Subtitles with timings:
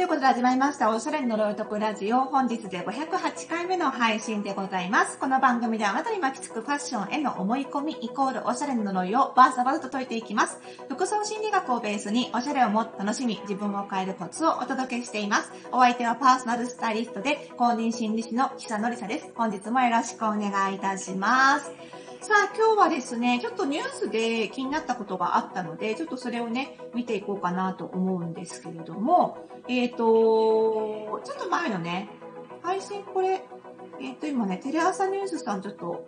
[0.00, 2.20] ということで始まりました、おしゃれの呪いとくラジオ。
[2.20, 5.18] 本日で508回目の配信でございます。
[5.18, 10.58] この番組ではあなたに巻きつくファッションへの思い込みイコールおしゃれの呪いをバーサバーと解いていきます。
[10.88, 15.52] 服装心理学をベースにおしゃれをもっと楽しみ、自分を変えるコツをお届けしています。
[15.70, 19.30] お相手はパーソナルスタイリストで公認心理師の久野里沙です。
[19.36, 21.70] 本日もよろしくお願いいたします。
[22.22, 29.38] さあ、今日はですね、ちょっとニュースで気になったことがあったので、ちょっとそれをね、見ていこうかなと思うんですけれども、
[29.68, 32.08] え、と、ちょっと前のね、
[32.62, 33.42] 配信これ、
[34.00, 36.06] えっ、ー、と、今ね、テレ朝ニュースさんちょっと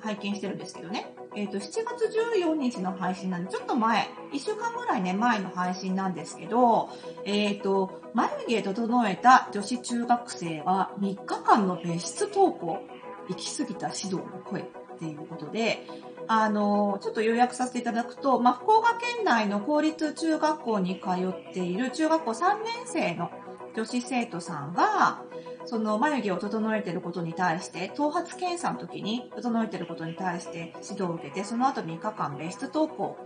[0.00, 2.10] 拝見してるんですけどね、えっ、ー、と、7月
[2.42, 6.88] 14日の配信なんで、ちょっと前、1週間ぐらいね、前の配信なんですけど、
[7.24, 12.80] えっ、と、眉毛整えた女子中学生は3日間の別室登校、
[13.28, 14.70] 行き過ぎた指導の声。
[15.00, 15.86] っていうことで、
[16.32, 23.32] あの、ちょっと要約させていただくと、まあ、福岡県内の公立中学校に通っている中学校3年生の
[23.74, 25.24] 女子生徒さんが、
[25.64, 33.16] その眉毛を整えていることに対して、頭髪検査の時に整えていることに対して指導を受けて、その後3日間別室登校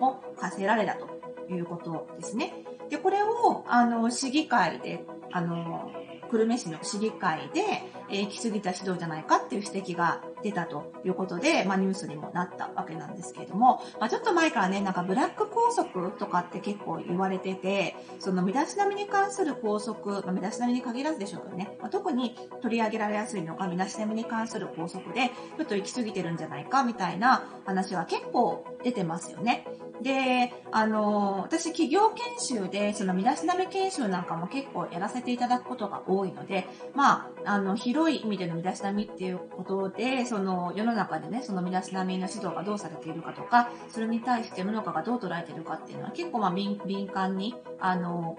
[0.00, 1.06] を課せられたと
[1.52, 2.54] いうことですね。
[2.88, 5.92] で、これを、あの、市議会で、あの、
[6.30, 7.62] 久留米市の市議会で、
[8.10, 29.66] え、行き過ぎた指導じゃないかっていう指摘が出たということで、まあ、ニュースにもなったわけなんですけれども、まあ、ちょっと前からね、なんかブラック拘束とかって結構言われてて、その身だしなみに関する拘束、まあ、身だしなみに限らずでしょうけどね、まあ、特に取り上げられやすいのが身だしなみに関する拘束で、ちょっと行き過ぎてるんじゃないかみたいな話は結構出てますよね。
[30.02, 48.36] で、あの、私企業研修で、その身だしなみ研修なんかも結構やらせていただくことが多いので、まあ、あの、広い意味での身だしなみっていうことで、その世の中でね、その身だしなみの指導がどうされているかとか、それに対して世の中がどう捉えているかっていうのは結構まあ敏感に、あの、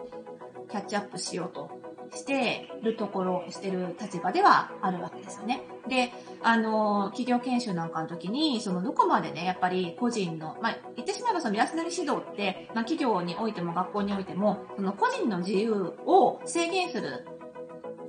[0.70, 1.72] キャッチアップしようと
[2.14, 5.62] してるところ、してる立場ではあるわけですよね。
[5.88, 6.12] で、
[6.44, 17.26] あの、企業研修なんかの時に、そのどこまでね、やっぱり個人の、まあ、言ってしまえばその身だしなみ指導って、まあ、企業においても学校においても、その個人の自由を制限する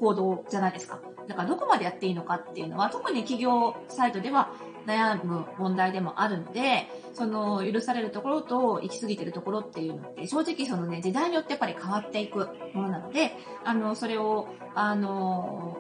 [0.01, 0.99] 行動じゃないですか。
[1.29, 4.53] だからどこまでやっていいのかっていうのは、特に企業サイトでは
[4.87, 13.33] 悩む問題でもあるので、その許されるところと行き過ぎてるところっていうのって、正直そのね、時代によってやっぱり変わっていくものなので、
[13.65, 15.79] あの、それを、あの、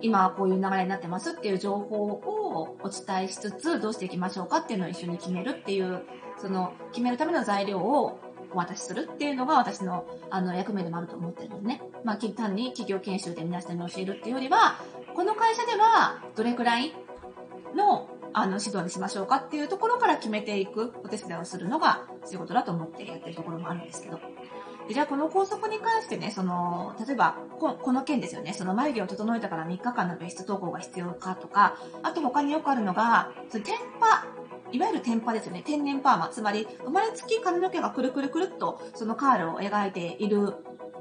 [0.00, 6.02] 今こういう流れになってますっていう情報をお伝えしつつ、どうしていきましょうかっていうのを一緒に決めるっていう、
[6.40, 8.20] その、決めるための材料を
[8.52, 11.82] お渡しするっていうのが私のあの役目でもあると思ってるのでね。
[12.04, 14.76] まあ、単に企業研修で皆さんに教えるっていうよりは、
[15.14, 16.94] この会社ではどれくらい
[17.74, 24.20] のあの指導にしましょうかっていうところから決めていくお手伝いをするのが仕事だと思ってやってるところもあるんですけど。
[24.90, 34.26] じゃあこの校則に関してね、その、例えばこ、この件ですよね、その眉毛を整えたから3日間の別室登校が必要かとか、あと他によくあるのが、その天パ
[34.72, 35.62] いわゆる天パですよね。
[35.64, 36.28] 天然パーマ。
[36.28, 40.54] つまり、生まれつき髪の毛がくるくるくるっと、そのカールを描いている。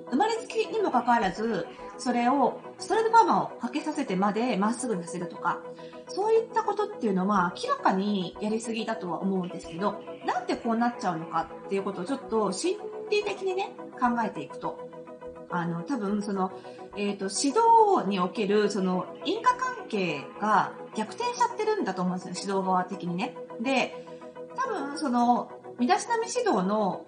[0.10, 1.68] 生まれつきにもかかわらず、
[1.98, 5.62] それを、ストレートパーマをかけさせてまでまっすぐにさせるとか、
[6.08, 12.78] そういったことっていうのは明らかにやりすぎだとは思うんですけど、なんでこうなっちゃうのかっていうことをちょっと心
[13.10, 14.90] 理的にね、考えていくと、
[15.50, 16.52] あの、多分その、
[16.96, 23.36] えっ、ー、と、指導における、その、因果関係が逆転しちゃってるんだと思うんですよ、指導側的にね。
[23.62, 24.06] で、
[24.56, 27.06] 多分、その、身だしなみ指導の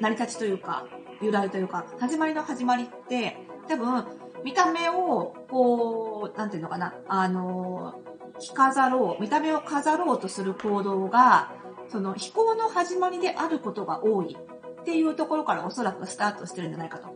[0.00, 0.86] 成り立ちというか、
[1.20, 3.36] 由来というか、始まりの始まりって、
[3.68, 4.04] 多分、
[4.44, 8.00] 見た目を、こう、なんていうのかな、あの、
[8.38, 11.52] 着飾ろう、見た目を飾ろうとする行動が、
[11.88, 14.36] その、飛行の始まりであることが多い
[14.80, 17.08] っていうところからおそらくスタートしてるんじゃないかと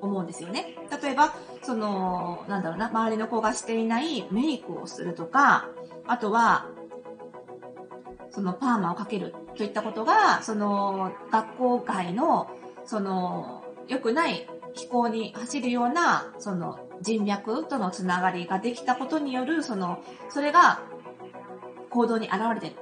[0.00, 0.76] 思うんですよね。
[1.02, 5.68] 例えば、その、なんだろうな、周りの子がしていないメイクをするとか、
[6.06, 6.66] あとは、
[8.30, 12.50] そのパーマをかけるといったことが、その学校外の、
[12.84, 20.80] その良くない飛行に走るような、その人脈とのつながりができたことによる、その、それが
[21.90, 22.72] 行動に現れてる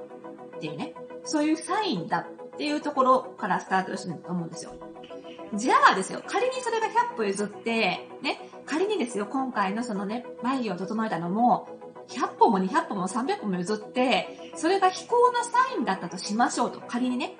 [0.57, 0.93] っていうね、
[1.23, 4.73] そういうサインだっていうところからスタートすると思うんですよ。
[5.53, 11.67] じゃあですよ、仮にそれが100歩譲って、ね、仮にですよ、今回のそのね、眉毛を整えたのも、
[12.09, 17.37] 100歩も200歩も300歩も譲って、それが飛行のサインだったとしましょうと、仮にね。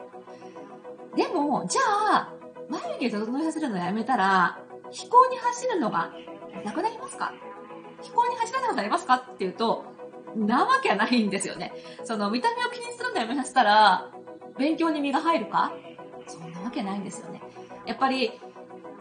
[1.16, 1.82] でも、じゃ
[2.16, 2.34] あ、
[2.70, 4.60] 眉毛整えさせるのやめたら、
[4.92, 6.12] 飛行に走るのが
[6.64, 7.34] なくなりますか？
[8.02, 9.16] 飛行に走らなくなりますか？
[9.16, 9.84] っていうと、
[10.36, 11.74] なわけはないんですよね。
[12.04, 14.12] その見た目を気にするのやめさせたら、
[14.58, 15.74] 勉強に身が入るか？
[16.28, 17.42] そんなわけないんですよね。
[17.86, 18.32] やっぱり、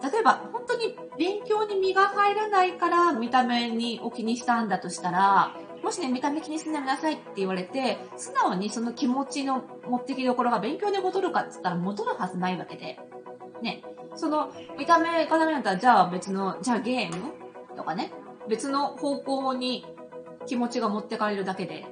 [0.03, 12.99] 例えば、本当に勉強に身が入らないから見た目にお気にしたんだとしたら、もしね、見た目気にしないでなさいって言われて、素直にその気持ちの持ってきどころが勉強で戻るかって言ったら戻るはずないわけで。
[13.63, 13.83] ね。
[14.15, 17.33] その、見た目がダメだったら、じゃあ別の、じゃあゲーム？
[17.77, 18.13] とかね。
[18.49, 19.85] 別の方向に
[20.47, 21.87] 気持ちが持ってかれるだけで、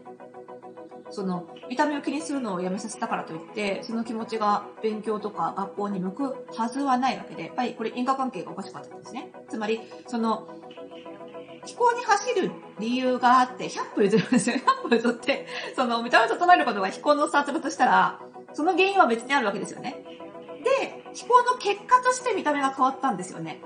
[1.15, 9.31] その、見た目を気にするのをやめさせたからといって、その気持ちが勉強とか学校に向くはずはないわけで、やっぱりこれ因果関係がおかしかったんですね。
[9.49, 10.49] つまり、その、
[11.65, 12.51] 飛行に走る
[12.81, 14.57] 理由があって、100歩譲るんですよ。
[14.85, 15.47] 100歩譲って、
[15.77, 18.21] その見た目を整えることが飛行のスタートだとしたら、
[18.53, 20.05] その原因は別にあるわけですよね。
[20.65, 23.61] で、飛行の結果として見た目が変わったんですよね。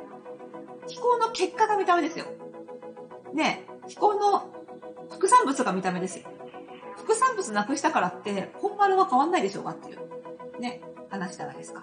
[0.86, 2.26] 飛行の結果が見た目ですよ。
[3.32, 4.52] ね、飛行の
[5.10, 6.26] 副産物が見た目ですよ。
[7.08, 11.82] 副産物なくしたからって、本丸は変わんないでしょうかっていう、ね、話じゃないですか。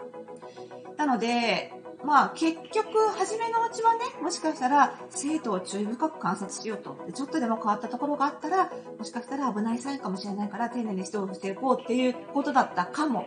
[0.98, 1.74] なので、
[2.04, 6.96] まあ結局、初めのうちはね、もしかしたら生徒を注意深く観察しようと。
[7.12, 13.26] ちょっとでも変わったところがあったら、もしかしたら危ないサインかもしれないから丁寧に指導していこうっていうことだったかも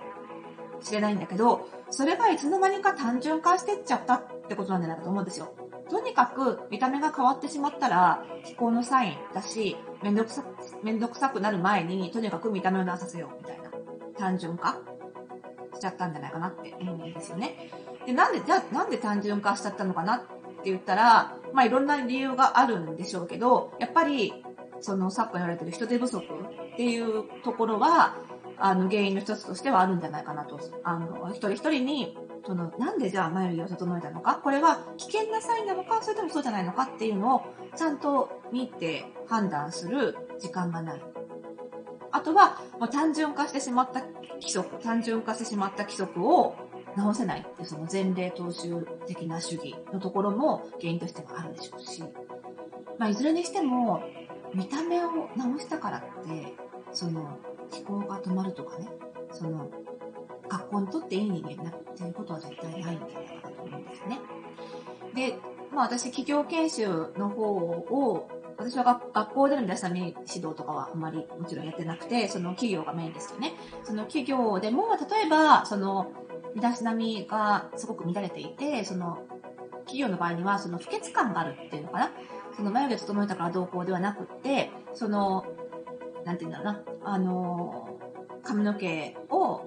[0.80, 5.52] しれないんだけど、それがいつの間にか単純化してっちゃったってことなんじゃないかと思うんですよ。
[5.90, 10.44] とにかく見た目が変わってしまったら、気候のサインだし、めんどくさ、
[10.82, 13.70] めんどくさくなる前に、とにかく見た目を直させようみたいな、
[14.16, 14.78] 単純化
[15.74, 17.70] しちゃったんじゃないかなって思うんですよね。
[18.06, 20.26] で、なんで、じゃなんで単純化しちゃったのかなって
[20.64, 24.44] 言ったら、まあいろんな理由があるんでしょうけど、やっぱり、
[24.80, 28.16] その昨今言われてる人手不足っていうところは、
[28.58, 30.58] あの原因の一つとしてはあるんじゃないかなと。
[30.82, 32.16] あの、一人一人に
[32.46, 34.36] その、なんでじゃあ眉毛を整えたのか？
[34.36, 36.02] これは危険なサインなのか？
[36.02, 37.42] それともそうじゃないのかっていうのを
[37.76, 41.02] ちゃんと見て判断する時間がない。
[42.10, 44.00] あとは、もう単純化してしまった
[44.40, 46.56] 規則、単純化してしまった規則を
[46.96, 52.02] 直せないっていうその前例踏襲的な主義のところも原因としてはあるでしょうし、
[52.98, 54.02] まあ、いずれにしても、
[54.54, 56.54] 見た目を直したからって、
[56.92, 57.38] その、
[57.70, 58.88] 思考が止まるとかね、
[59.32, 59.70] その、
[60.48, 64.18] 学校にとっていい人間になるっていうことは絶対ないんじゃないかなと思うんですね。
[65.14, 65.38] で、
[65.72, 73.54] まあ私、企業研修の方を、私は学校での身だしなみ指導とかはあまりもちろんやってなくて、その企業がメインですよね。
[73.84, 76.10] その企業でも、例えば、その、
[76.54, 79.18] 身だしなみがすごく乱れていて、その、
[79.80, 82.10] 企業の場合には、その不潔感があるっていうのかな。
[82.58, 85.46] その眉毛整えたからどうこうではなくって、その、
[86.24, 87.88] なんて言うんだろうな、あの、
[88.42, 89.62] 髪の毛を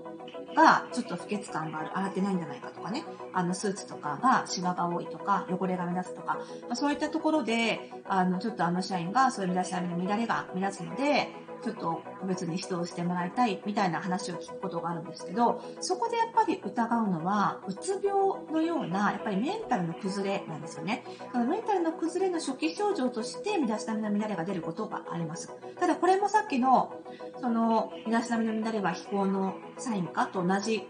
[0.57, 7.79] がちょっと不潔感がある、洗ってないんじゃないかとかね、あのスーツとかがシワが多いとか、汚れが目立つとか、まあ、そういったところで、
[8.09, 11.29] あの、ちょっとあの社員がそういう身だしなみの乱れが目立つので、
[11.63, 21.03] ちょっと個別に指導してもらいたいみたいな話を聞くことがあるんですけど、そこでやっぱり疑うのは、うつ病のような、やっぱりメンタルの崩れなんですよね。
[21.31, 25.53] そのメンタルの崩れの初期症状として、身だしなみの乱れが出ることがあります。
[25.79, 26.95] ただこれもさっきの、
[27.39, 30.87] その、身だしなみの乱れは飛行のサインかと同じ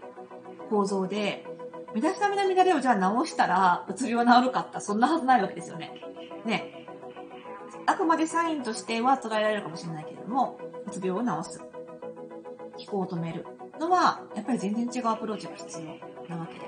[0.70, 1.46] 構造で、
[1.94, 6.00] 身だしなみの乱れをじゃあ直したら、うつ病治るかったそんなはずないわけですよね。
[6.44, 6.81] ね。
[7.86, 11.60] あくまでサインとしては捉えられるかもしれないけれども、うつ病を治す。
[12.76, 13.46] 飛行を止める
[13.78, 16.60] のは、やっぱり全然違うアプローチが必要なわけで。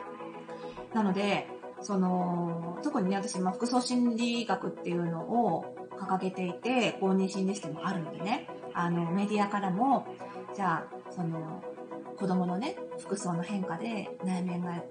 [0.95, 1.49] なので、
[1.81, 10.07] その、特にね、私、ま、服装心理学っていうのを掲げていて、公認心理師でもあるのでね、あの、メディアからも、
[10.55, 11.63] じゃあ、その、
[12.17, 14.83] 子供のね、服装の変化で内面が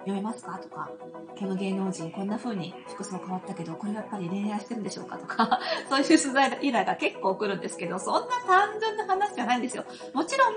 [0.00, 0.58] 読めますか？
[0.58, 0.90] とか、
[1.38, 5.18] この芸能人こんな風に服装変わったけど、これはやっぱり恋愛してるんでしょうか？
[5.18, 9.84] とか、 そういう取材依頼が結構来るんですけど、そんな単純な話じゃないんですよ。
[10.14, 10.54] もちろん、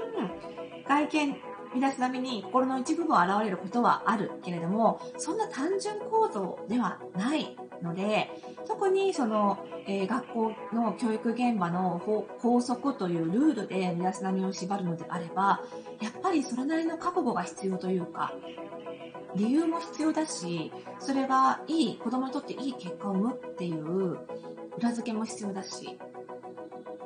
[0.88, 1.38] 外見、
[1.74, 8.30] 身だしなみに心の一部分現れることはあるけれども、そんな単純構造ではないので、
[8.68, 9.58] 特にその、
[9.88, 12.00] えー、学校の教育現場の
[12.40, 15.62] 法則というルールで身だしなみを縛るのであれば、
[16.00, 18.34] やっぱりそれなりの覚悟が必要というか、
[19.36, 24.18] 理由も必要だし、それがいい、子供にとっていい結果を生むっていう
[24.78, 25.98] 裏付けも必要だし、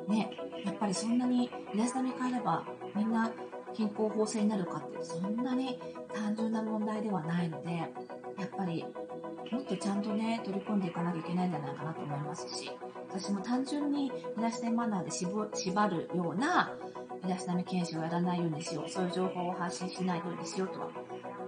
[0.08, 0.30] ね、
[0.64, 3.30] やっぱりそんなに身だしなみ変えればみんな
[3.74, 5.78] 健康法制になるかってそんなに
[6.14, 7.86] 単純な問題ではないので、や
[8.44, 8.84] っぱり
[9.50, 12.70] もっとちゃんとね、取り込んでいかなきゃいけないんじゃないかなと思いますし、
[13.08, 16.72] 私も単純に身だしなみマナーで縛るような
[17.22, 20.88] 身だしなみ研修をやらないようにしよう、そういう情報を発信しないようにしようとは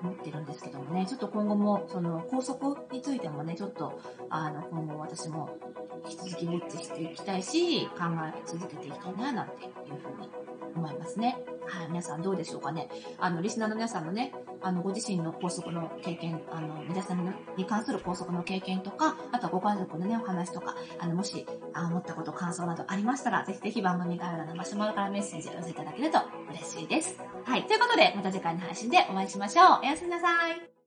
[0.02, 5.50] 思ってるんですけどもね、ちょっと今後も、その、高速についてもね、ちょっと、あの、今後私も
[6.08, 8.04] 引き続きウォッチしていきたいし、考
[8.34, 10.28] え続けていきたいな、なんていうふうに
[10.74, 11.38] 思いますね。
[11.70, 12.88] はい、皆さんどうでしょうかね。
[13.18, 26.18] あの、リスナーの皆さんのね、あの、ご自身の高速の経験、あの、皆さんに関する高速の経験とか、あとはご家族のね、お話とか、あの、もし、あ思ったこと、感想などありましたら、ぜひぜひ番組概要欄のマシュマロからメッセージを寄せていただけると
[26.50, 27.20] 嬉しいです。
[27.44, 29.80] はい、ということで、また次回の配信でお会いしましょう。
[29.82, 30.79] おやすみなさい。